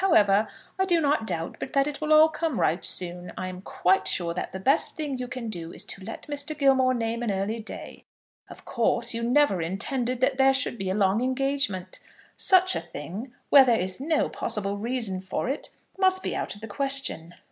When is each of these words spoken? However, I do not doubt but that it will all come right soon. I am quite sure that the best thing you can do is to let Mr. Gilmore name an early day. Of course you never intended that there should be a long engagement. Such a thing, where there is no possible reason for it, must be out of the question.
However, 0.01 0.47
I 0.79 0.85
do 0.85 0.99
not 0.99 1.27
doubt 1.27 1.57
but 1.59 1.73
that 1.73 1.85
it 1.85 2.01
will 2.01 2.11
all 2.11 2.27
come 2.29 2.59
right 2.59 2.83
soon. 2.83 3.31
I 3.37 3.49
am 3.49 3.61
quite 3.61 4.07
sure 4.07 4.33
that 4.33 4.49
the 4.49 4.59
best 4.59 4.95
thing 4.95 5.19
you 5.19 5.27
can 5.27 5.47
do 5.47 5.71
is 5.71 5.85
to 5.85 6.03
let 6.03 6.23
Mr. 6.25 6.57
Gilmore 6.57 6.95
name 6.95 7.21
an 7.21 7.29
early 7.29 7.59
day. 7.59 8.03
Of 8.49 8.65
course 8.65 9.13
you 9.13 9.21
never 9.21 9.61
intended 9.61 10.19
that 10.21 10.39
there 10.39 10.55
should 10.55 10.79
be 10.79 10.89
a 10.89 10.95
long 10.95 11.21
engagement. 11.23 11.99
Such 12.35 12.75
a 12.75 12.81
thing, 12.81 13.31
where 13.51 13.63
there 13.63 13.79
is 13.79 14.01
no 14.01 14.27
possible 14.27 14.75
reason 14.79 15.21
for 15.21 15.47
it, 15.47 15.69
must 15.99 16.23
be 16.23 16.35
out 16.35 16.55
of 16.55 16.61
the 16.61 16.67
question. 16.67 17.35